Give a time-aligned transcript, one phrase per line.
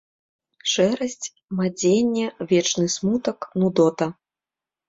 [0.71, 1.27] Шэрасць,
[1.59, 4.13] мадзенне, вечны смутак, нудота.